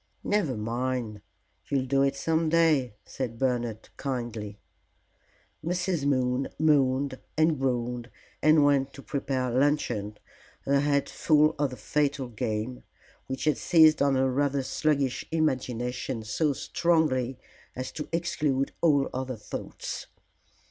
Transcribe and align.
"Never 0.23 0.57
mind, 0.57 1.21
you'll 1.69 1.85
do 1.85 2.01
it 2.01 2.15
some 2.15 2.49
day," 2.49 2.95
said 3.05 3.37
Bernard, 3.37 3.89
kindly. 3.97 4.57
Mrs. 5.63 6.05
Moon 6.07 6.47
moaned 6.57 7.19
and 7.37 7.59
groaned 7.59 8.09
and 8.41 8.63
went 8.65 8.93
to 8.93 9.03
prepare 9.03 9.51
luncheon, 9.51 10.17
her 10.63 10.79
head 10.79 11.07
full 11.07 11.53
of 11.59 11.69
the 11.69 11.77
fatal 11.77 12.29
game, 12.29 12.81
which 13.27 13.43
had 13.43 13.59
seized 13.59 14.01
on 14.01 14.15
her 14.15 14.31
rather 14.31 14.63
sluggish 14.63 15.23
imagination 15.31 16.23
so 16.23 16.51
strongly 16.51 17.37
as 17.75 17.91
to 17.91 18.09
exclude 18.11 18.71
all 18.81 19.07
other 19.13 19.37
thoughts. 19.37 20.07